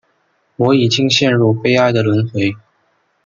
[0.55, 2.55] 我已经陷入悲哀的轮回